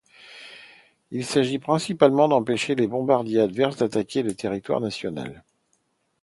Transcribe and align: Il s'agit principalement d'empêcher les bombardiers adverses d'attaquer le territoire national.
Il 1.11 1.23
s'agit 1.23 1.59
principalement 1.59 2.27
d'empêcher 2.27 2.73
les 2.73 2.87
bombardiers 2.87 3.39
adverses 3.41 3.77
d'attaquer 3.77 4.23
le 4.23 4.33
territoire 4.33 4.79
national. 4.81 5.43